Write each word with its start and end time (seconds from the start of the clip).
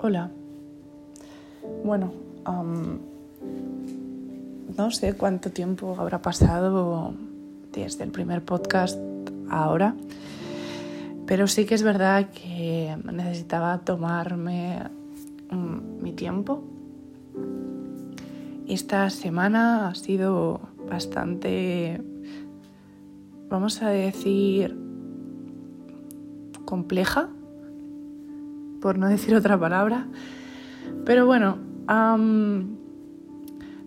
Hola. 0.00 0.30
Bueno, 1.84 2.12
no 4.76 4.90
sé 4.92 5.14
cuánto 5.14 5.50
tiempo 5.50 5.96
habrá 5.98 6.22
pasado 6.22 7.12
desde 7.72 8.04
el 8.04 8.12
primer 8.12 8.44
podcast 8.44 8.96
ahora, 9.50 9.96
pero 11.26 11.48
sí 11.48 11.66
que 11.66 11.74
es 11.74 11.82
verdad 11.82 12.30
que 12.30 12.96
necesitaba 13.12 13.76
tomarme 13.78 14.84
mm, 15.50 16.00
mi 16.00 16.12
tiempo. 16.12 16.62
Esta 18.68 19.10
semana 19.10 19.88
ha 19.88 19.96
sido 19.96 20.60
bastante, 20.88 22.00
vamos 23.48 23.82
a 23.82 23.88
decir, 23.88 24.78
compleja 26.64 27.30
por 28.80 28.98
no 28.98 29.08
decir 29.08 29.34
otra 29.34 29.58
palabra. 29.58 30.06
Pero 31.04 31.26
bueno, 31.26 31.58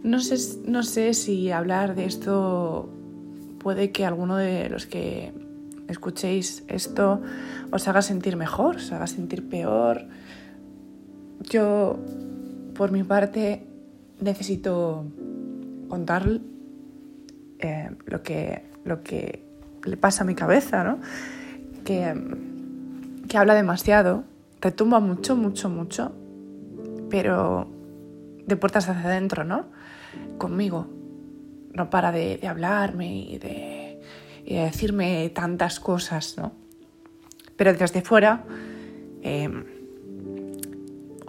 no, 0.03 0.19
sé, 0.19 0.59
no 0.65 0.83
sé 0.83 1.13
si 1.13 1.51
hablar 1.51 1.95
de 1.95 2.05
esto 2.05 2.89
puede 3.59 3.91
que 3.91 4.05
alguno 4.05 4.37
de 4.37 4.69
los 4.69 4.85
que 4.85 5.33
escuchéis 5.87 6.63
esto 6.67 7.21
os 7.71 7.87
haga 7.87 8.01
sentir 8.01 8.35
mejor, 8.37 8.77
os 8.77 8.91
haga 8.91 9.07
sentir 9.07 9.47
peor. 9.47 10.07
Yo, 11.41 11.99
por 12.73 12.91
mi 12.91 13.03
parte, 13.03 13.67
necesito 14.19 15.05
contar 15.89 16.39
eh, 17.59 17.91
lo, 18.05 18.23
que, 18.23 18.63
lo 18.85 19.03
que 19.03 19.43
le 19.83 19.97
pasa 19.97 20.23
a 20.23 20.25
mi 20.25 20.35
cabeza, 20.35 20.83
¿no? 20.83 20.99
Que, 21.83 22.15
que 23.27 23.37
habla 23.37 23.55
demasiado 23.55 24.23
retumba 24.61 24.99
mucho, 24.99 25.35
mucho, 25.35 25.69
mucho, 25.69 26.11
pero 27.09 27.67
de 28.45 28.55
puertas 28.55 28.87
hacia 28.87 29.09
adentro, 29.09 29.43
¿no? 29.43 29.65
Conmigo. 30.37 30.87
No 31.73 31.89
para 31.89 32.11
de, 32.11 32.39
hablarme 32.47 33.15
y 33.15 33.37
de, 33.37 34.01
decirme 34.45 35.29
tantas 35.29 35.79
cosas, 35.79 36.37
¿no? 36.37 36.51
Pero 37.55 37.73
desde 37.73 38.01
fuera, 38.01 38.43
em, 39.21 39.65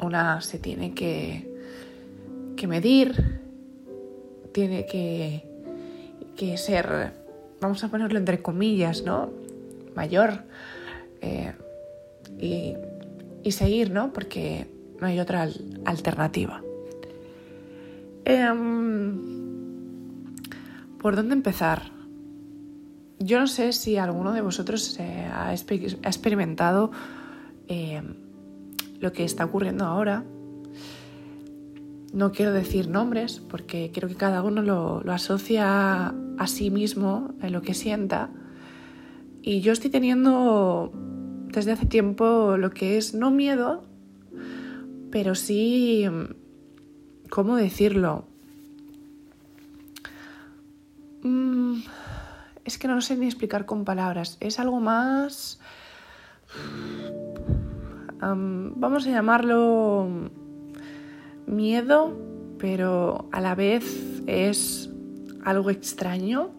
una 0.00 0.40
se 0.40 0.58
tiene 0.58 0.94
que, 0.94 1.48
que 2.56 2.66
medir, 2.66 3.40
tiene 4.52 4.84
que, 4.86 5.44
que, 6.36 6.58
ser, 6.58 7.12
vamos 7.60 7.84
a 7.84 7.88
ponerlo 7.88 8.18
entre 8.18 8.42
comillas, 8.42 9.04
¿no? 9.04 9.30
Mayor. 9.94 10.42
Eh, 11.20 11.52
y 12.38 12.74
y 13.42 13.52
seguir, 13.52 13.90
¿no? 13.90 14.12
Porque 14.12 14.70
no 15.00 15.06
hay 15.06 15.20
otra 15.20 15.48
alternativa. 15.84 16.62
Em, 18.24 19.42
¿Por 20.98 21.16
dónde 21.16 21.34
empezar? 21.34 21.90
Yo 23.18 23.40
no 23.40 23.46
sé 23.46 23.72
si 23.72 23.96
alguno 23.96 24.32
de 24.32 24.40
vosotros 24.40 24.98
ha 25.00 25.52
experimentado 25.52 26.92
em, 27.66 28.14
lo 29.00 29.12
que 29.12 29.24
está 29.24 29.44
ocurriendo 29.44 29.84
ahora. 29.84 30.24
No 32.12 32.30
quiero 32.30 32.52
decir 32.52 32.88
nombres 32.88 33.40
porque 33.40 33.90
creo 33.92 34.08
que 34.08 34.16
cada 34.16 34.42
uno 34.42 34.62
lo, 34.62 35.02
lo 35.02 35.12
asocia 35.12 36.14
a 36.38 36.46
sí 36.46 36.70
mismo 36.70 37.34
en 37.40 37.52
lo 37.52 37.62
que 37.62 37.74
sienta. 37.74 38.30
Y 39.40 39.60
yo 39.60 39.72
estoy 39.72 39.90
teniendo 39.90 40.92
desde 41.52 41.72
hace 41.72 41.86
tiempo 41.86 42.56
lo 42.56 42.70
que 42.70 42.96
es 42.96 43.14
no 43.14 43.30
miedo, 43.30 43.84
pero 45.10 45.34
sí, 45.34 46.06
¿cómo 47.28 47.56
decirlo? 47.56 48.24
Mm, 51.22 51.82
es 52.64 52.78
que 52.78 52.88
no 52.88 53.00
sé 53.00 53.16
ni 53.16 53.26
explicar 53.26 53.66
con 53.66 53.84
palabras. 53.84 54.38
Es 54.40 54.58
algo 54.58 54.80
más... 54.80 55.60
vamos 58.20 59.06
a 59.06 59.10
llamarlo 59.10 60.30
miedo, 61.46 62.16
pero 62.58 63.28
a 63.32 63.40
la 63.40 63.54
vez 63.54 64.22
es 64.26 64.90
algo 65.44 65.70
extraño 65.70 66.50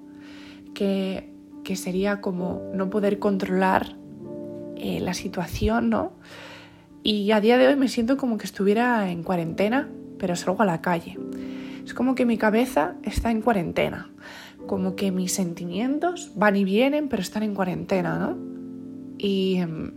que, 0.73 1.33
que 1.63 1.75
sería 1.75 2.21
como 2.21 2.69
no 2.73 2.89
poder 2.89 3.17
controlar 3.19 4.02
eh, 4.77 4.99
la 4.99 5.13
situación, 5.13 5.89
¿no? 5.89 6.13
Y 7.03 7.31
a 7.31 7.41
día 7.41 7.57
de 7.57 7.67
hoy 7.67 7.75
me 7.75 7.89
siento 7.89 8.15
como 8.15 8.37
que 8.37 8.45
estuviera 8.45 9.11
en 9.11 9.23
cuarentena, 9.23 9.89
pero 10.17 10.35
salgo 10.35 10.63
a 10.63 10.65
la 10.65 10.81
calle. 10.81 11.17
Es 11.85 11.93
como 11.93 12.15
que 12.15 12.25
mi 12.25 12.37
cabeza 12.37 12.95
está 13.03 13.29
en 13.29 13.41
cuarentena, 13.41 14.09
como 14.67 14.95
que 14.95 15.11
mis 15.11 15.33
sentimientos 15.33 16.31
van 16.35 16.55
y 16.55 16.63
vienen, 16.63 17.09
pero 17.09 17.21
están 17.21 17.43
en 17.43 17.53
cuarentena, 17.53 18.17
¿no? 18.17 18.37
Y, 19.17 19.57
em, 19.57 19.91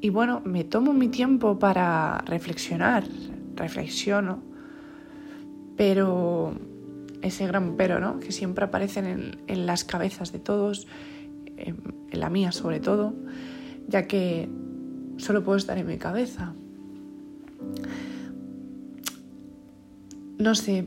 y 0.00 0.10
bueno, 0.10 0.42
me 0.44 0.64
tomo 0.64 0.92
mi 0.92 1.08
tiempo 1.08 1.58
para 1.58 2.18
reflexionar, 2.26 3.04
reflexiono, 3.54 4.42
pero 5.76 6.52
ese 7.22 7.46
gran 7.46 7.76
pero, 7.76 8.00
¿no? 8.00 8.18
Que 8.18 8.32
siempre 8.32 8.64
aparecen 8.64 9.06
en, 9.06 9.36
en 9.46 9.66
las 9.66 9.84
cabezas 9.84 10.32
de 10.32 10.40
todos 10.40 10.88
en, 11.56 11.96
la 12.12 12.30
mía 12.30 12.52
sobre 12.52 12.80
todo, 12.80 13.14
ya 13.88 14.06
que 14.06 14.48
solo 15.18 15.44
puedo 15.44 15.58
estar 15.58 15.76
en 15.76 15.86
mi 15.86 15.98
cabeza. 15.98 16.54
No 20.38 20.54
sé, 20.54 20.86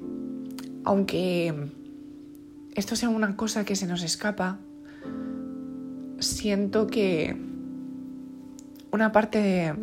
aunque 0.84 1.53
esto 2.75 2.96
sea 2.96 3.09
una 3.09 3.35
cosa 3.35 3.66
que 3.66 3.75
se 3.75 3.88
nos 3.88 4.03
escapa, 4.03 4.59
siento 6.19 6.88
que 6.88 7.35
una 8.91 9.12
parte 9.12 9.40
de, 9.40 9.75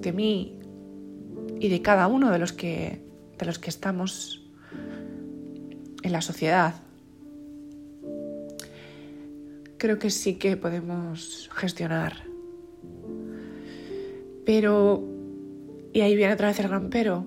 de, 0.00 0.12
mí 0.12 0.58
y 1.60 1.68
de 1.68 1.82
cada 1.82 2.06
uno 2.06 2.30
de 2.30 2.38
los 2.38 2.52
que, 2.52 3.04
de 3.38 3.46
los 3.46 3.58
que 3.58 3.70
estamos 3.70 4.42
en 6.02 6.12
la 6.12 6.20
sociedad 6.20 6.74
creo 9.78 9.98
que 9.98 10.10
sí 10.10 10.34
que 10.34 10.56
podemos 10.56 11.50
gestionar. 11.54 12.24
Pero, 14.44 15.02
y 15.92 16.00
ahí 16.00 16.16
viene 16.16 16.34
otra 16.34 16.48
vez 16.48 16.60
el 16.60 16.68
gran 16.68 16.90
pero, 16.90 17.26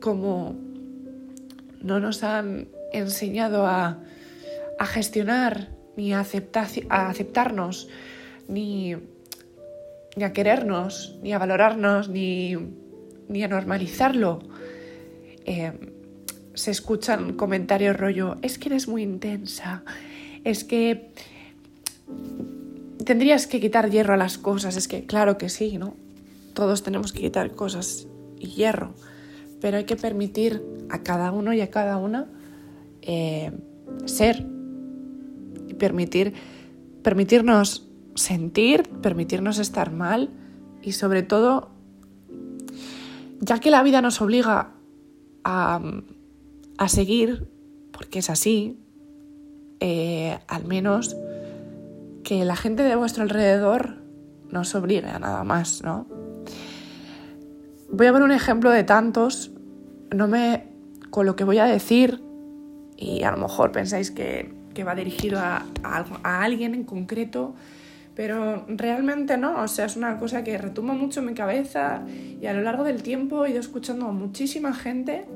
como 0.00 0.56
no 1.80 2.00
nos 2.00 2.22
han 2.22 2.68
enseñado 2.92 3.66
a, 3.66 4.00
gestionar, 4.86 5.68
ni 5.96 6.12
a, 6.12 6.24
a 6.88 7.08
aceptarnos, 7.08 7.88
ni, 8.48 8.94
a 8.94 10.32
querernos, 10.32 11.18
ni 11.22 11.32
a 11.32 11.38
valorarnos, 11.38 12.08
ni, 12.08 12.54
a 12.54 13.48
normalizarlo. 13.48 14.40
Eh, 15.44 15.72
se 16.54 16.70
escuchan 16.70 17.34
comentarios 17.34 17.96
rollo, 17.96 18.36
es 18.42 18.58
que 18.58 18.68
eres 18.68 18.86
muy 18.88 19.02
intensa, 19.02 19.84
es 20.44 20.64
que 20.64 21.10
tendrías 23.04 23.46
que 23.46 23.60
quitar 23.60 23.90
hierro 23.90 24.14
a 24.14 24.16
las 24.16 24.38
cosas, 24.38 24.76
es 24.76 24.88
que 24.88 25.06
claro 25.06 25.38
que 25.38 25.48
sí, 25.48 25.78
¿no? 25.78 25.94
Todos 26.54 26.82
tenemos 26.82 27.12
que 27.12 27.20
quitar 27.20 27.52
cosas 27.52 28.08
y 28.38 28.48
hierro, 28.48 28.94
pero 29.60 29.76
hay 29.76 29.84
que 29.84 29.96
permitir 29.96 30.62
a 30.90 31.02
cada 31.02 31.32
uno 31.32 31.52
y 31.52 31.60
a 31.60 31.70
cada 31.70 31.96
una 31.96 32.26
eh, 33.02 33.52
ser 34.06 34.46
y 35.68 35.74
permitir, 35.74 36.34
permitirnos 37.02 37.88
sentir, 38.14 38.84
permitirnos 39.02 39.58
estar 39.58 39.92
mal 39.92 40.30
y 40.82 40.92
sobre 40.92 41.22
todo, 41.22 41.70
ya 43.40 43.58
que 43.58 43.70
la 43.70 43.82
vida 43.82 44.00
nos 44.00 44.20
obliga 44.20 44.74
a, 45.42 45.80
a 46.78 46.88
seguir, 46.88 47.48
porque 47.90 48.20
es 48.20 48.30
así, 48.30 48.78
eh, 49.80 50.38
al 50.46 50.64
menos 50.64 51.16
que 52.24 52.44
la 52.44 52.56
gente 52.56 52.82
de 52.82 52.96
vuestro 52.96 53.22
alrededor 53.22 54.02
no 54.50 54.60
os 54.60 54.74
obligue 54.74 55.08
a 55.08 55.18
nada 55.18 55.44
más, 55.44 55.82
¿no? 55.84 56.06
Voy 57.90 58.06
a 58.06 58.12
ver 58.12 58.22
un 58.22 58.32
ejemplo 58.32 58.70
de 58.70 58.82
tantos, 58.82 59.52
no 60.10 60.26
me 60.26 60.66
con 61.10 61.26
lo 61.26 61.36
que 61.36 61.44
voy 61.44 61.58
a 61.58 61.64
decir, 61.66 62.22
y 62.96 63.22
a 63.22 63.30
lo 63.30 63.36
mejor 63.36 63.70
pensáis 63.70 64.10
que, 64.10 64.52
va 64.84 64.96
dirigido 64.96 65.38
a, 65.38 65.64
a, 65.84 66.42
alguien 66.42 66.74
en 66.74 66.82
concreto, 66.82 67.54
pero 68.16 68.64
realmente 68.66 69.36
no, 69.36 69.62
o 69.62 69.68
sea, 69.68 69.84
es 69.84 69.96
una 69.96 70.18
cosa 70.18 70.42
que 70.42 70.58
retumba 70.58 70.94
mucho 70.94 71.20
en 71.20 71.26
mi 71.26 71.34
cabeza 71.34 72.02
y 72.08 72.44
a 72.46 72.52
lo 72.52 72.62
largo 72.62 72.82
del 72.82 73.02
tiempo 73.02 73.44
he 73.44 73.50
ido 73.50 73.60
escuchando 73.60 74.06
a 74.06 74.12
muchísima 74.12 74.72
gente 74.72 75.26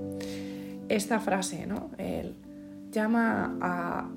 esta 0.89 1.21
frase, 1.21 1.67
¿no? 1.67 1.91
Llama 2.91 3.59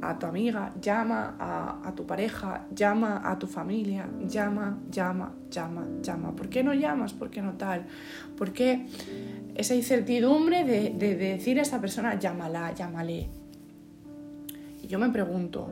a, 0.01 0.17
tu 0.17 0.25
amiga, 0.25 0.73
llama 0.81 1.35
a, 1.83 1.93
tu 1.93 2.05
pareja, 2.05 2.67
llama 2.73 3.21
a 3.23 3.37
tu 3.37 3.47
familia, 3.47 4.09
llama, 4.27 4.79
llama, 4.89 5.33
llama, 5.49 5.87
llama. 6.01 6.35
¿Por 6.35 6.49
qué 6.49 6.63
no 6.63 6.73
llamas? 6.73 7.13
¿Por 7.13 7.29
qué 7.29 7.41
no 7.41 7.53
tal? 7.53 7.85
¿Por 8.37 8.53
qué 8.53 8.87
esa 9.55 9.75
incertidumbre 9.75 10.63
de, 10.63 10.91
de 10.91 11.15
decir 11.15 11.59
a 11.59 11.63
esa 11.63 11.81
persona, 11.81 12.17
llámala, 12.17 12.73
llámale? 12.73 13.29
Y 14.81 14.87
yo 14.87 14.99
me 14.99 15.09
pregunto, 15.09 15.69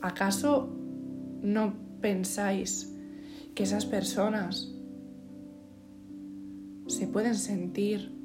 ¿acaso 0.00 0.68
no 1.42 1.74
pensáis 2.00 2.94
que 3.54 3.64
esas 3.64 3.84
personas 3.84 4.72
se 6.86 7.06
pueden 7.08 7.34
sentir 7.34 8.16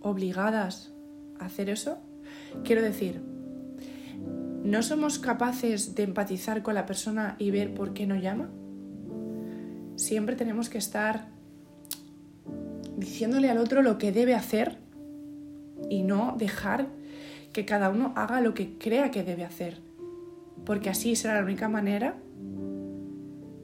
obligadas 0.00 0.94
a 1.40 1.46
hacer 1.46 1.68
eso? 1.68 1.98
Quiero 2.64 2.82
decir, 2.82 3.20
¿no 4.64 4.82
somos 4.82 5.18
capaces 5.18 5.94
de 5.94 6.04
empatizar 6.04 6.62
con 6.62 6.74
la 6.74 6.86
persona 6.86 7.36
y 7.38 7.50
ver 7.50 7.74
por 7.74 7.92
qué 7.92 8.06
no 8.06 8.16
llama? 8.16 8.50
Siempre 9.96 10.36
tenemos 10.36 10.68
que 10.68 10.78
estar 10.78 11.28
diciéndole 12.96 13.50
al 13.50 13.58
otro 13.58 13.82
lo 13.82 13.98
que 13.98 14.12
debe 14.12 14.34
hacer 14.34 14.78
y 15.88 16.02
no 16.02 16.36
dejar 16.38 16.86
que 17.52 17.64
cada 17.64 17.90
uno 17.90 18.12
haga 18.16 18.40
lo 18.40 18.54
que 18.54 18.78
crea 18.78 19.10
que 19.10 19.24
debe 19.24 19.44
hacer, 19.44 19.78
porque 20.64 20.90
así 20.90 21.16
será 21.16 21.34
la 21.34 21.44
única 21.44 21.68
manera 21.68 22.16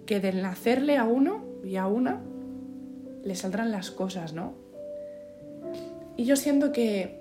que 0.07 0.21
del 0.21 0.43
nacerle 0.43 0.97
a 0.97 1.05
uno 1.05 1.45
y 1.65 1.77
a 1.77 1.87
una 1.87 2.21
le 3.25 3.35
saldrán 3.35 3.71
las 3.71 3.91
cosas, 3.91 4.33
¿no? 4.33 4.55
Y 6.17 6.25
yo 6.25 6.35
siento 6.37 6.73
que 6.73 7.18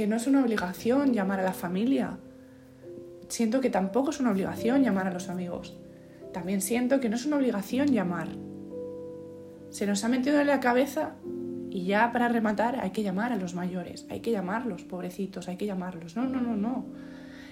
que 0.00 0.06
no 0.06 0.16
es 0.16 0.26
una 0.26 0.40
obligación 0.40 1.12
llamar 1.12 1.40
a 1.40 1.42
la 1.42 1.52
familia. 1.52 2.16
Siento 3.28 3.60
que 3.60 3.68
tampoco 3.68 4.08
es 4.08 4.18
una 4.18 4.30
obligación 4.30 4.82
llamar 4.82 5.06
a 5.06 5.12
los 5.12 5.28
amigos. 5.28 5.76
También 6.32 6.62
siento 6.62 7.00
que 7.00 7.10
no 7.10 7.16
es 7.16 7.26
una 7.26 7.36
obligación 7.36 7.88
llamar. 7.88 8.28
Se 9.68 9.86
nos 9.86 10.02
ha 10.02 10.08
metido 10.08 10.40
en 10.40 10.46
la 10.46 10.58
cabeza 10.58 11.16
y 11.68 11.84
ya 11.84 12.12
para 12.12 12.30
rematar 12.30 12.80
hay 12.80 12.92
que 12.92 13.02
llamar 13.02 13.30
a 13.34 13.36
los 13.36 13.54
mayores, 13.54 14.06
hay 14.08 14.20
que 14.20 14.30
llamarlos, 14.30 14.84
pobrecitos, 14.84 15.48
hay 15.48 15.58
que 15.58 15.66
llamarlos. 15.66 16.16
No, 16.16 16.24
no, 16.24 16.40
no, 16.40 16.56
no. 16.56 16.86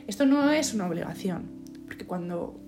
Esto 0.06 0.24
no 0.24 0.50
es 0.50 0.72
una 0.72 0.86
obligación, 0.86 1.50
porque 1.84 2.06
cuando 2.06 2.58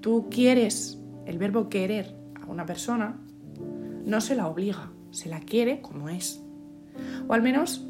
tú 0.00 0.28
quieres 0.30 0.98
el 1.26 1.36
verbo 1.36 1.68
querer 1.68 2.16
a 2.42 2.46
una 2.46 2.64
persona, 2.64 3.18
no 4.06 4.22
se 4.22 4.36
la 4.36 4.46
obliga, 4.46 4.90
se 5.10 5.28
la 5.28 5.40
quiere 5.40 5.82
como 5.82 6.08
es. 6.08 6.40
O 7.28 7.34
al 7.34 7.42
menos 7.42 7.85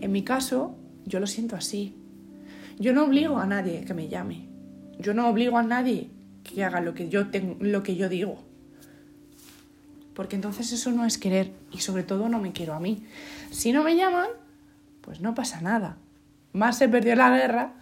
en 0.00 0.12
mi 0.12 0.22
caso, 0.22 0.76
yo 1.04 1.20
lo 1.20 1.26
siento 1.26 1.56
así. 1.56 1.94
Yo 2.78 2.92
no 2.92 3.04
obligo 3.04 3.38
a 3.38 3.46
nadie 3.46 3.84
que 3.84 3.94
me 3.94 4.08
llame. 4.08 4.48
Yo 4.98 5.14
no 5.14 5.28
obligo 5.28 5.58
a 5.58 5.62
nadie 5.62 6.10
que 6.42 6.64
haga 6.64 6.80
lo 6.80 6.94
que 6.94 7.08
yo, 7.08 8.08
digo. 8.08 8.38
Porque 10.14 10.36
entonces 10.36 10.72
eso 10.72 10.90
no 10.90 11.04
es 11.04 11.18
querer 11.18 11.52
y 11.70 11.78
sobre 11.78 12.02
todo 12.02 12.28
no 12.28 12.40
me 12.40 12.52
quiero 12.52 12.74
a 12.74 12.80
mí. 12.80 13.04
Si 13.50 13.72
no 13.72 13.84
me 13.84 13.96
llaman, 13.96 14.28
pues 15.00 15.20
no 15.20 15.34
pasa 15.34 15.60
nada. 15.60 15.96
Más 16.52 16.78
se 16.78 16.88
perdió 16.88 17.14
la 17.16 17.30
guerra 17.30 17.74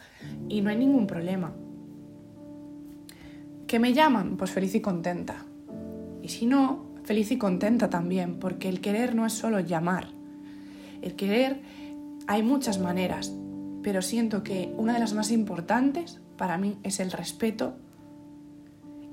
y 0.48 0.60
no 0.60 0.70
hay 0.70 0.76
ningún 0.76 1.06
problema. 1.06 1.54
¿Que 3.66 3.78
me 3.78 3.92
llaman? 3.92 4.36
Pues 4.36 4.50
feliz 4.50 4.74
y 4.74 4.80
contenta. 4.80 5.44
Y 6.22 6.28
si 6.28 6.46
no, 6.46 6.86
feliz 7.04 7.30
y 7.30 7.38
contenta 7.38 7.88
también, 7.90 8.38
porque 8.38 8.68
el 8.68 8.80
querer 8.80 9.14
no 9.14 9.26
es 9.26 9.32
solo 9.32 9.60
llamar. 9.60 10.08
El 11.02 11.14
querer 11.16 11.60
hay 12.28 12.42
muchas 12.42 12.78
maneras, 12.78 13.34
pero 13.82 14.02
siento 14.02 14.42
que 14.44 14.72
una 14.76 14.92
de 14.92 14.98
las 15.00 15.14
más 15.14 15.30
importantes 15.30 16.20
para 16.36 16.58
mí 16.58 16.78
es 16.82 17.00
el 17.00 17.10
respeto 17.10 17.78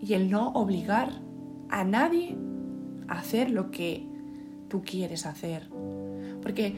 y 0.01 0.13
el 0.13 0.29
no 0.29 0.49
obligar 0.49 1.21
a 1.69 1.85
nadie 1.85 2.37
a 3.07 3.19
hacer 3.19 3.51
lo 3.51 3.71
que 3.71 4.05
tú 4.67 4.83
quieres 4.83 5.25
hacer. 5.25 5.69
Porque, 6.41 6.75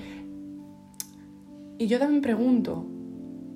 y 1.79 1.87
yo 1.87 1.97
también 1.97 2.21
pregunto, 2.21 2.85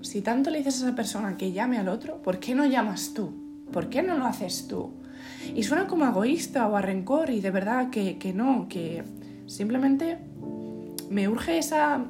si 0.02 0.24
tanto 0.24 0.50
le 0.50 0.58
dices 0.58 0.82
a 0.82 0.88
esa 0.88 0.96
persona 0.96 1.38
que 1.38 1.52
llame 1.52 1.78
al 1.78 1.88
otro, 1.88 2.24
¿por 2.24 2.40
qué 2.40 2.56
no 2.56 2.66
llamas 2.66 3.14
tú? 3.14 3.32
¿Por 3.72 3.90
qué 3.90 4.02
no 4.02 4.18
lo 4.18 4.26
haces 4.26 4.68
tú? 4.68 4.90
Y 5.56 5.62
suena 5.62 5.86
como 5.86 6.06
egoísta 6.06 6.68
o 6.68 6.76
a 6.76 6.82
rencor 6.82 7.30
y 7.30 7.42
de 7.42 7.52
verdad 7.52 7.92
que, 7.92 8.18
que 8.18 8.34
no, 8.34 8.68
que 8.68 9.04
simplemente 9.46 10.18
me 11.12 11.30
urge 11.30 11.60
esa 11.60 12.08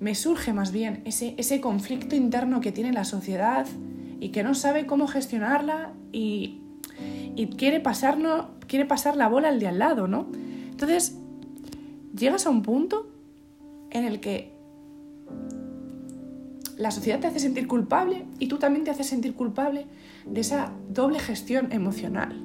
me 0.00 0.14
surge 0.14 0.52
más 0.52 0.72
bien 0.72 1.02
ese, 1.04 1.34
ese 1.38 1.60
conflicto 1.60 2.16
interno 2.16 2.60
que 2.60 2.72
tiene 2.72 2.92
la 2.92 3.04
sociedad 3.04 3.66
y 4.20 4.30
que 4.30 4.42
no 4.42 4.54
sabe 4.54 4.86
cómo 4.86 5.06
gestionarla 5.06 5.92
y, 6.12 6.60
quiere, 7.56 7.80
pasarnos, 7.80 8.46
quiere 8.66 8.84
pasar 8.86 9.16
la 9.16 9.28
bola 9.28 9.48
al 9.48 9.60
de 9.60 9.68
al 9.68 9.78
lado, 9.78 10.08
¿no? 10.08 10.26
Entonces, 10.70 11.16
llegas 12.16 12.46
a 12.46 12.50
un 12.50 12.62
punto 12.62 13.08
en 13.90 14.04
el 14.04 14.20
que 14.20 14.52
la 16.76 16.90
sociedad 16.90 17.20
te 17.20 17.26
hace 17.26 17.38
sentir 17.38 17.68
culpable 17.68 18.24
y 18.38 18.48
tú 18.48 18.58
también 18.58 18.84
te 18.84 18.90
haces 18.90 19.06
sentir 19.06 19.34
culpable 19.34 19.86
de 20.26 20.40
esa 20.40 20.72
doble 20.88 21.18
gestión 21.18 21.72
emocional. 21.72 22.40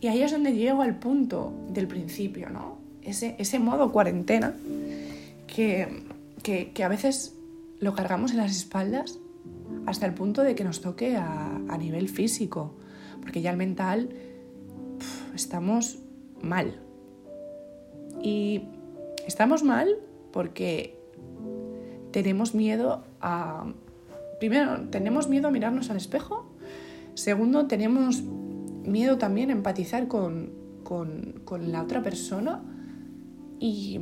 Y 0.00 0.08
ahí 0.08 0.22
es 0.22 0.32
donde 0.32 0.52
llego 0.54 0.82
al 0.82 0.98
punto 0.98 1.52
del 1.70 1.88
principio, 1.88 2.50
¿no? 2.50 2.76
Ese, 3.02 3.36
ese 3.38 3.58
modo 3.58 3.92
cuarentena 3.92 4.54
que, 5.56 6.84
a 6.84 6.88
veces 6.88 7.34
lo 7.80 7.94
cargamos 7.94 8.32
en 8.32 8.36
las 8.36 8.54
espaldas 8.54 9.18
hasta 9.86 10.04
el 10.04 10.12
punto 10.12 10.42
de 10.42 10.54
que 10.54 10.64
nos 10.64 10.82
toque 10.82 11.16
a, 11.16 11.76
nivel 11.78 12.08
físico, 12.08 12.74
porque 13.20 13.40
ya 13.40 13.50
el 13.50 13.56
mental 13.56 14.10
estamos 15.34 15.98
mal. 16.42 16.78
Y 18.22 18.64
estamos 19.26 19.62
mal 19.62 19.96
porque 20.32 20.98
tenemos 22.10 22.54
miedo 22.54 23.04
a... 23.20 23.72
Primero, 24.38 24.88
tenemos 24.90 25.28
miedo 25.28 25.48
a 25.48 25.50
mirarnos 25.50 25.88
al 25.90 25.96
espejo. 25.96 26.52
Segundo, 27.14 27.66
tenemos 27.66 28.22
miedo 28.22 29.16
también 29.16 29.48
a 29.48 29.52
empatizar 29.52 30.06
con, 30.08 30.52
con 30.82 31.72
la 31.72 31.82
otra 31.82 32.02
persona. 32.02 32.62
Y 33.58 33.98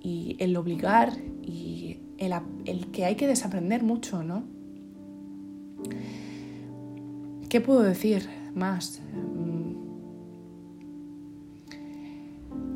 y 0.00 0.36
el 0.38 0.56
obligar 0.56 1.12
y 1.42 1.98
el, 2.18 2.86
que 2.90 3.04
hay 3.04 3.16
que 3.16 3.26
desaprender 3.26 3.82
mucho, 3.82 4.22
¿no? 4.22 4.44
¿Qué 7.48 7.60
puedo 7.60 7.82
decir 7.82 8.28
más? 8.54 9.00
Mm. 9.14 9.58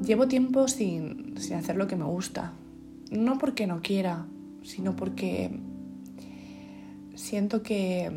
Llevo 0.05 0.27
tiempo 0.27 0.67
sin, 0.69 1.37
sin 1.39 1.57
hacer 1.57 1.77
lo 1.77 1.87
que 1.87 1.97
me 1.97 2.05
gusta. 2.05 2.53
No 3.11 3.39
porque 3.39 3.67
no 3.67 3.83
quiera, 3.83 4.27
sino 4.63 4.97
porque 4.97 5.61
siento 7.15 7.63
que, 7.63 8.11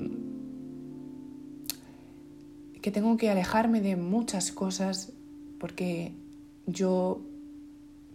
que 2.81 2.91
tengo 2.91 3.17
que 3.17 3.29
alejarme 3.29 3.81
de 3.81 3.97
muchas 3.97 4.51
cosas 4.51 5.11
porque 5.59 6.13
yo 6.65 7.21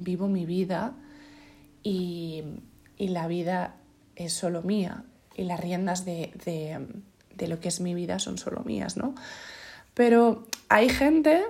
vivo 0.01 0.29
mi 0.29 0.47
vida 0.47 0.95
y, 1.83 2.45
la 2.99 3.27
vida 3.29 3.77
es 4.15 4.35
solo 4.35 4.63
mía 4.63 5.05
y 5.35 5.45
las 5.45 5.59
riendas 5.59 6.05
de, 6.05 6.33
lo 7.39 7.61
que 7.61 7.69
es 7.69 7.81
mi 7.81 7.95
vida 7.95 8.19
son 8.19 8.37
solo 8.37 8.63
mías, 8.65 8.97
¿no? 8.97 9.15
Pero 9.95 10.47
hay 10.69 10.89
gente 10.91 11.45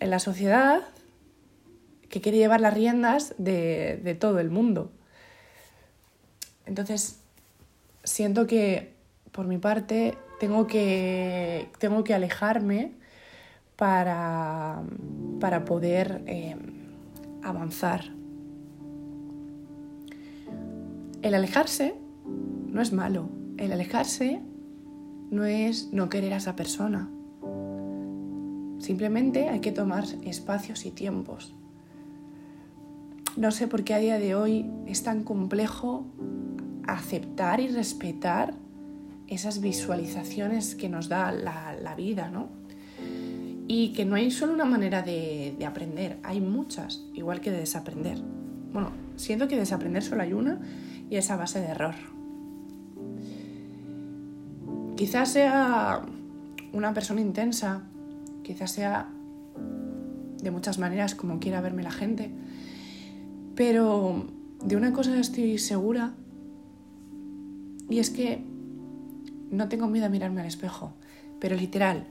en 0.00 0.10
la 0.10 0.18
sociedad 0.18 0.82
que 2.08 2.20
quiere 2.20 2.38
llevar 2.38 2.60
las 2.60 2.72
riendas 2.72 3.34
de, 3.36 4.00
de 4.02 4.14
todo 4.14 4.40
el 4.40 4.50
mundo. 4.50 4.92
Entonces, 6.64 7.20
siento 8.02 8.46
que 8.46 8.94
por 9.32 9.46
mi 9.46 9.58
parte 9.58 10.16
tengo 10.38 10.66
que, 10.66 11.68
tengo 11.78 12.04
que 12.04 12.14
alejarme 12.14 12.92
para, 13.76 14.82
para 15.40 15.64
poder 15.64 16.22
eh, 16.26 16.56
avanzar. 17.44 18.12
El 21.22 21.34
alejarse 21.34 21.94
no 22.66 22.82
es 22.82 22.92
malo. 22.92 23.28
El 23.56 23.72
alejarse 23.72 24.42
no 25.30 25.44
es 25.44 25.92
no 25.92 26.08
querer 26.08 26.34
a 26.34 26.38
esa 26.38 26.56
persona. 26.56 27.08
Simplemente 28.78 29.48
hay 29.48 29.60
que 29.60 29.72
tomar 29.72 30.04
espacios 30.24 30.84
y 30.84 30.90
tiempos. 30.90 31.54
No 33.36 33.50
sé 33.50 33.66
por 33.66 33.82
qué 33.84 33.94
a 33.94 33.98
día 33.98 34.18
de 34.18 34.34
hoy 34.34 34.70
es 34.86 35.02
tan 35.02 35.24
complejo 35.24 36.04
aceptar 36.86 37.60
y 37.60 37.68
respetar 37.68 38.54
esas 39.26 39.60
visualizaciones 39.60 40.74
que 40.74 40.88
nos 40.88 41.08
da 41.08 41.32
la, 41.32 41.94
vida, 41.96 42.28
¿no? 42.30 42.48
Y 43.76 43.88
que 43.88 44.04
no 44.04 44.14
hay 44.14 44.30
solo 44.30 44.52
una 44.52 44.66
manera 44.66 45.02
de, 45.02 45.56
aprender, 45.66 46.20
hay 46.22 46.40
muchas, 46.40 47.02
igual 47.12 47.40
que 47.40 47.50
de 47.50 47.58
desaprender. 47.58 48.18
Bueno, 48.72 48.92
siento 49.16 49.48
que 49.48 49.56
desaprender 49.56 50.04
solo 50.04 50.22
hay 50.22 50.32
una 50.32 50.60
y 51.10 51.16
esa 51.16 51.36
base 51.36 51.60
de 51.60 51.66
error. 51.66 51.96
Quizás 54.96 55.32
sea 55.32 56.02
una 56.72 56.94
persona 56.94 57.20
intensa, 57.20 57.82
quizás 58.44 58.70
sea 58.70 59.08
de 60.40 60.50
muchas 60.52 60.78
maneras 60.78 61.16
como 61.16 61.40
quiera 61.40 61.60
verme 61.60 61.82
la 61.82 61.90
gente, 61.90 62.30
pero 63.56 64.24
de 64.64 64.76
una 64.76 64.92
cosa 64.92 65.18
estoy 65.18 65.58
segura 65.58 66.14
y 67.90 67.98
es 67.98 68.10
que 68.10 68.40
no 69.50 69.68
tengo 69.68 69.88
miedo 69.88 70.06
a 70.06 70.10
mirarme 70.10 70.42
al 70.42 70.46
espejo, 70.46 70.92
pero 71.40 71.56
literal, 71.56 72.06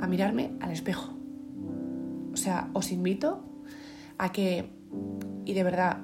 a 0.00 0.06
mirarme 0.06 0.52
al 0.60 0.70
espejo. 0.70 1.14
O 2.32 2.36
sea, 2.36 2.70
os 2.72 2.92
invito 2.92 3.42
a 4.18 4.32
que, 4.32 4.70
y 5.44 5.54
de 5.54 5.62
verdad, 5.64 5.98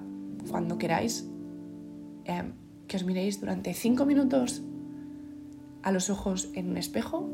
cuando 0.51 0.79
queráis, 0.79 1.29
em, 2.25 2.53
que 2.87 2.97
os 2.97 3.05
miréis 3.05 3.41
durante 3.41 3.75
cinco 3.75 4.05
minutos 4.05 4.63
a 5.83 5.93
los 5.93 6.11
ojos 6.11 6.51
en 6.55 6.71
un 6.71 6.77
espejo 6.77 7.29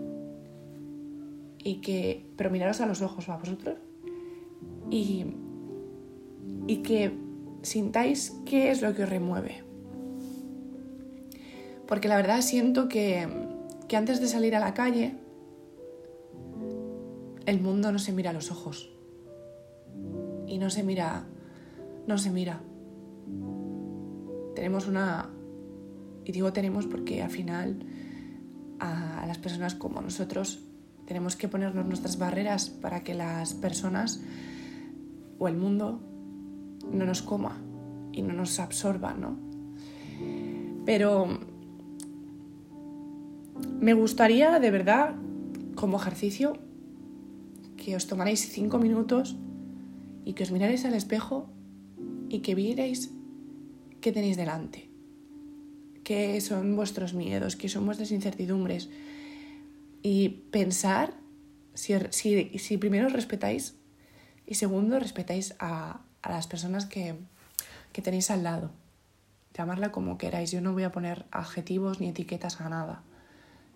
y 1.62 1.80
que, 1.80 2.26
pero 2.36 2.50
miraros 2.50 2.80
a 2.80 2.86
los 2.86 3.02
ojos 3.02 3.28
a 3.28 3.36
vosotros 3.36 3.78
y, 4.90 5.26
y 6.66 6.76
que 6.78 7.12
sintáis 7.62 8.36
qué 8.44 8.70
es 8.70 8.82
lo 8.82 8.94
que 8.94 9.04
os 9.04 9.08
remueve. 9.08 9.62
Porque 11.86 12.08
la 12.08 12.16
verdad 12.16 12.40
siento 12.42 12.88
que, 12.88 13.28
que 13.88 13.96
antes 13.96 14.20
de 14.20 14.28
salir 14.28 14.54
a 14.54 14.60
la 14.60 14.74
calle, 14.74 15.16
el 17.46 17.60
mundo 17.60 17.92
no 17.92 17.98
se 17.98 18.12
mira 18.12 18.30
a 18.30 18.32
los 18.32 18.50
ojos. 18.50 18.90
Y 20.46 20.58
no 20.58 20.70
se 20.70 20.82
mira, 20.82 21.24
no 22.06 22.18
se 22.18 22.30
mira. 22.30 22.60
Tenemos 24.54 24.88
una, 24.88 25.30
y 26.24 26.32
digo 26.32 26.52
tenemos 26.52 26.86
porque 26.86 27.22
al 27.22 27.30
final 27.30 27.84
a 28.78 29.24
las 29.26 29.38
personas 29.38 29.74
como 29.74 30.00
nosotros 30.00 30.64
tenemos 31.06 31.36
que 31.36 31.48
ponernos 31.48 31.86
nuestras 31.86 32.18
barreras 32.18 32.70
para 32.70 33.02
que 33.02 33.14
las 33.14 33.54
personas 33.54 34.22
o 35.38 35.48
el 35.48 35.56
mundo 35.56 36.00
no 36.92 37.04
nos 37.04 37.22
coma 37.22 37.60
y 38.12 38.22
no 38.22 38.32
nos 38.32 38.58
absorba, 38.60 39.14
¿no? 39.14 39.36
Pero 40.84 41.26
me 43.80 43.94
gustaría 43.94 44.58
de 44.60 44.70
verdad, 44.70 45.14
como 45.74 45.96
ejercicio, 45.96 46.58
os 47.94 48.06
tomarais 48.06 48.40
cinco 48.40 48.78
minutos 48.78 49.36
y 50.24 50.34
que 50.34 50.42
os 50.42 50.50
mirarais 50.50 50.84
al 50.84 50.94
espejo 50.94 51.48
y 52.28 52.40
que 52.40 52.54
vierais 52.54 53.10
qué 54.00 54.12
tenéis 54.12 54.36
delante, 54.36 54.90
qué 56.04 56.40
son 56.40 56.76
vuestros 56.76 57.14
miedos, 57.14 57.56
qué 57.56 57.68
son 57.68 57.86
vuestras 57.86 58.10
incertidumbres 58.12 58.88
y 60.02 60.28
pensar 60.50 61.14
si, 61.74 62.76
primero 62.78 63.06
os 63.06 63.12
respetáis 63.12 63.76
y 64.46 64.54
segundo 64.54 64.98
respetáis 64.98 65.54
a, 65.58 66.02
a 66.22 66.30
las 66.30 66.46
personas 66.46 66.86
que, 66.86 67.14
que 67.92 68.02
tenéis 68.02 68.30
al 68.30 68.42
lado. 68.42 68.70
Llamarla 69.54 69.92
como 69.92 70.18
queráis, 70.18 70.50
yo 70.52 70.60
no 70.60 70.72
voy 70.72 70.84
a 70.84 70.92
poner 70.92 71.26
adjetivos 71.30 72.00
ni 72.00 72.08
etiquetas 72.08 72.60
a 72.60 72.68
nada. 72.68 73.02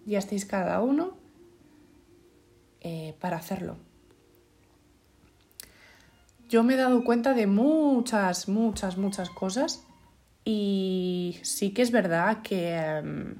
Ya 0.06 0.18
estáis 0.18 0.44
cada 0.44 0.80
uno 0.80 1.16
eh, 2.80 3.14
para 3.20 3.36
hacerlo. 3.36 3.76
Yo 6.48 6.62
me 6.62 6.74
he 6.74 6.76
dado 6.76 7.04
cuenta 7.04 7.34
de 7.34 7.46
muchas, 7.46 8.48
muchas, 8.48 8.98
muchas 8.98 9.30
cosas 9.30 9.86
y 10.44 11.38
sí 11.42 11.70
que 11.70 11.82
es 11.82 11.90
verdad 11.90 12.42
que, 12.42 12.76
em, 12.76 13.36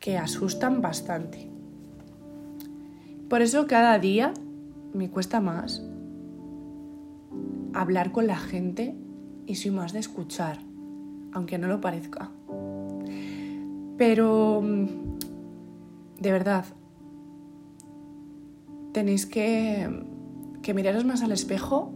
que 0.00 0.18
asustan 0.18 0.80
bastante. 0.80 1.48
Por 3.28 3.42
eso 3.42 3.66
cada 3.66 3.98
día 3.98 4.32
me 4.92 5.10
cuesta 5.10 5.40
más 5.40 5.82
hablar 7.74 8.12
con 8.12 8.26
la 8.26 8.36
gente 8.36 8.96
y 9.46 9.54
soy 9.56 9.70
más 9.70 9.92
de 9.92 10.00
escuchar, 10.00 10.58
aunque 11.32 11.58
no 11.58 11.68
lo 11.68 11.80
parezca. 11.80 12.30
Pero, 13.98 14.60
mm, 14.62 14.86
de 16.20 16.32
verdad, 16.32 16.64
tenéis 18.92 19.26
que, 19.26 19.88
que 20.66 20.74
miraros 20.74 21.04
más 21.04 21.22
al 21.22 21.30
espejo 21.30 21.92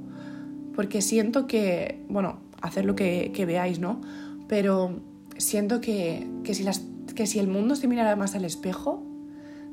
porque 0.77 1.03
siento 1.03 1.49
que, 1.49 2.05
bueno, 2.09 2.39
hacer 2.63 2.85
lo 2.85 2.95
que, 2.95 3.33
veáis, 3.45 3.81
¿no? 3.81 4.01
Pero 4.47 5.01
siento 5.39 5.81
que, 5.81 6.31
si 6.45 6.63
las, 6.63 6.85
que 7.17 7.27
si 7.27 7.41
el 7.41 7.49
mundo 7.49 7.75
se 7.75 7.89
mirara 7.89 8.15
más 8.15 8.37
al 8.37 8.45
espejo, 8.45 9.03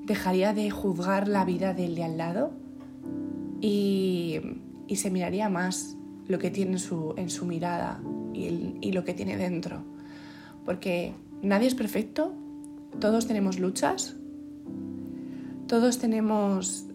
dejaría 0.04 0.52
de 0.52 0.72
juzgar 0.72 1.28
la 1.28 1.46
vida 1.46 1.76
del 1.76 1.94
de 1.94 2.06
al 2.06 2.18
lado 2.18 2.54
y, 3.62 4.40
y 4.88 4.96
se 4.96 5.12
miraría 5.12 5.48
más 5.48 5.96
lo 6.28 6.40
que 6.40 6.50
tiene 6.50 6.72
en 6.72 6.80
su, 6.80 7.14
en 7.18 7.30
su 7.30 7.46
mirada 7.46 8.02
y, 8.34 8.92
lo 8.94 9.04
que 9.04 9.14
tiene 9.14 9.38
dentro. 9.38 9.84
Porque 10.66 11.14
nadie 11.44 11.68
es 11.68 11.76
perfecto, 11.76 12.34
todos 13.00 13.28
tenemos 13.28 13.60
luchas, 13.60 14.16
todos 15.68 16.00
tenemos 16.00 16.87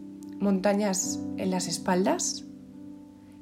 montañas 0.43 1.21
en 1.37 1.51
las 1.51 1.69
espaldas. 1.69 2.45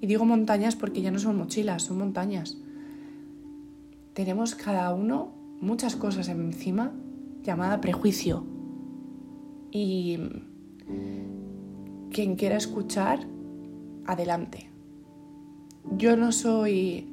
Y 0.01 0.07
digo 0.07 0.25
montañas 0.25 0.77
porque 0.77 1.03
ya 1.03 1.11
no 1.11 1.19
son 1.19 1.37
mochilas, 1.37 1.83
son 1.83 1.99
montañas. 1.99 2.57
Tenemos 4.15 4.55
cada 4.55 4.95
uno 4.95 5.33
muchas 5.61 5.97
cosas 5.97 6.29
encima 6.29 6.93
llamada 7.43 7.81
prejuicio. 7.81 8.45
Y 9.73 10.19
quien 12.11 12.37
quiera 12.37 12.57
escuchar, 12.57 13.27
adelante 14.07 14.71
yo 15.97 16.17
no 16.17 16.33
soy 16.33 17.07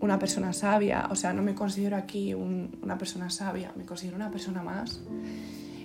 una 0.00 0.18
persona 0.18 0.52
sabia, 0.52 1.08
o 1.10 1.14
sea, 1.14 1.32
no 1.32 1.42
me 1.42 1.54
considero 1.54 1.96
aquí 1.96 2.32
una 2.32 2.96
persona 2.96 3.28
sabia, 3.28 3.72
me 3.76 3.84
considero 3.84 4.16
una 4.16 4.30
persona 4.30 4.62
más. 4.62 5.02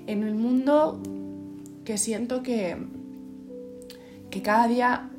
En 0.08 0.24
el 0.24 0.36
mundo 0.36 1.02
que 1.86 1.98
siento 1.98 2.44
que, 2.44 2.76
que 4.30 4.42
cada 4.42 4.68
día 4.68 5.10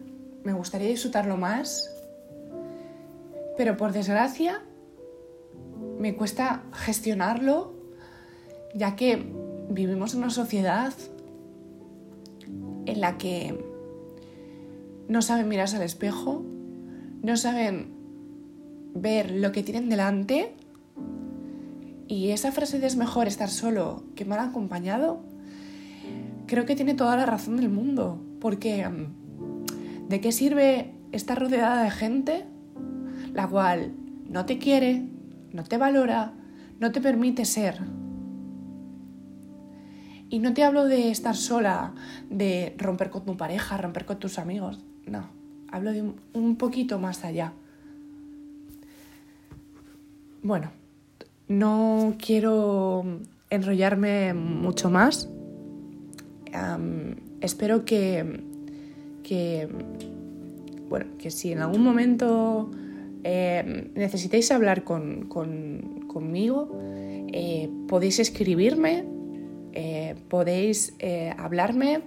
me 0.44 0.52
gustaría 0.52 0.88
disfrutarlo 0.88 1.36
más, 1.36 1.90
pero 3.56 3.76
por 3.76 3.92
desgracia 3.92 4.62
me 5.98 6.14
cuesta 6.14 6.64
gestionarlo, 6.72 7.74
ya 8.74 8.96
que 8.96 9.32
vivimos 9.70 10.12
en 10.12 10.18
una 10.18 10.30
sociedad 10.30 10.92
en 12.84 13.00
la 13.00 13.16
que 13.16 13.58
no 15.08 15.22
saben 15.22 15.48
mirarse 15.48 15.76
al 15.76 15.82
espejo, 15.82 16.42
no 17.22 17.36
saben 17.36 17.94
ver 18.94 19.30
lo 19.30 19.52
que 19.52 19.62
tienen 19.62 19.88
delante. 19.88 20.54
Y 22.08 22.30
esa 22.30 22.52
frase 22.52 22.78
de 22.78 22.86
es 22.86 22.96
mejor 22.96 23.26
estar 23.26 23.50
solo 23.50 24.04
que 24.14 24.24
mal 24.24 24.38
acompañado, 24.38 25.20
creo 26.46 26.64
que 26.64 26.76
tiene 26.76 26.94
toda 26.94 27.16
la 27.16 27.26
razón 27.26 27.56
del 27.56 27.68
mundo, 27.68 28.22
porque 28.40 28.88
mm, 28.88 30.08
¿de 30.08 30.20
qué 30.20 30.32
sirve 30.32 30.92
estar 31.12 31.38
rodeada 31.38 31.82
de 31.82 31.90
gente 31.90 32.44
la 33.32 33.46
cual 33.46 33.92
no 34.28 34.46
te 34.46 34.58
quiere, 34.58 35.08
no 35.52 35.64
te 35.64 35.76
valora, 35.76 36.32
no 36.80 36.92
te 36.92 37.00
permite 37.00 37.44
ser? 37.44 37.80
Y 40.28 40.40
no 40.40 40.54
te 40.54 40.64
hablo 40.64 40.84
de 40.84 41.10
estar 41.10 41.36
sola, 41.36 41.94
de 42.30 42.74
romper 42.78 43.10
con 43.10 43.24
tu 43.24 43.36
pareja, 43.36 43.76
romper 43.76 44.06
con 44.06 44.18
tus 44.18 44.38
amigos. 44.38 44.80
No, 45.06 45.28
hablo 45.70 45.92
de 45.92 46.02
un, 46.32 46.56
poquito 46.56 46.98
más 46.98 47.24
allá. 47.24 47.52
Bueno, 50.42 50.72
no 51.48 52.16
quiero 52.18 53.04
enrollarme 53.50 54.34
mucho 54.34 54.90
más. 54.90 55.28
Espero 57.40 57.84
que, 57.84 58.40
que, 59.22 59.68
bueno, 60.88 61.06
que 61.18 61.30
si 61.30 61.52
en 61.52 61.60
algún 61.60 61.82
momento 61.82 62.70
eh, 63.24 63.90
necesitáis 63.96 64.52
hablar 64.52 64.84
con, 64.84 65.26
conmigo, 65.26 66.78
eh, 67.32 67.68
podéis 67.88 68.20
escribirme, 68.20 69.04
eh, 69.72 70.14
podéis 70.28 70.94
hablarme 71.36 72.02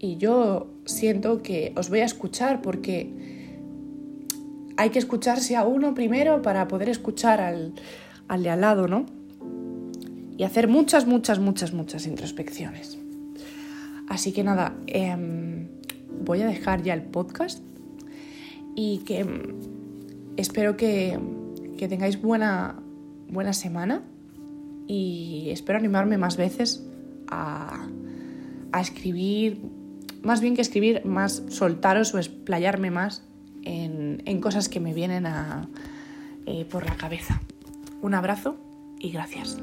y 0.00 0.16
yo 0.16 0.66
siento 0.84 1.42
que 1.42 1.72
os 1.76 1.90
voy 1.90 2.00
a 2.00 2.04
escuchar 2.04 2.60
porque 2.60 3.08
hay 4.76 4.90
que 4.90 4.98
escucharse 4.98 5.54
a 5.54 5.64
uno 5.64 5.94
primero 5.94 6.42
para 6.42 6.66
poder 6.66 6.88
escuchar 6.88 7.40
al, 7.40 7.74
de 8.42 8.50
al 8.50 8.60
lado, 8.60 8.88
¿no? 8.88 9.06
Y 10.36 10.42
hacer 10.42 10.66
muchas, 10.66 11.06
muchas, 11.06 11.38
muchas, 11.38 11.72
muchas 11.72 12.06
introspecciones. 12.06 13.01
Así 14.12 14.32
que 14.32 14.44
nada, 14.44 14.76
em, 14.88 15.68
voy 16.22 16.42
a 16.42 16.46
dejar 16.46 16.82
ya 16.82 16.92
el 16.92 17.00
podcast. 17.00 17.62
y 18.74 18.98
que 19.06 19.24
mm, 19.24 20.34
espero 20.36 20.76
que, 20.76 21.18
que 21.78 21.88
tengáis 21.88 22.20
buena, 22.20 22.76
buena 23.28 23.52
semana 23.54 24.02
y 24.86 25.48
espero 25.50 25.78
animarme 25.78 26.18
más 26.18 26.36
veces 26.36 26.86
a, 27.28 27.86
a 28.72 28.80
escribir, 28.80 29.62
más 30.22 30.42
bien 30.42 30.54
que 30.56 30.62
escribir, 30.62 31.04
más 31.06 31.42
soltaros 31.48 32.14
o 32.14 32.18
explayarme 32.18 32.90
más 32.90 33.22
en, 33.62 34.22
en 34.26 34.40
cosas 34.40 34.68
que 34.68 34.80
me 34.80 34.92
vienen 34.92 35.24
a, 35.26 35.68
eh, 36.46 36.66
por 36.66 36.84
la 36.84 36.96
cabeza. 36.96 37.40
Un 38.02 38.14
abrazo 38.14 38.56
y 38.98 39.10
gracias. 39.10 39.58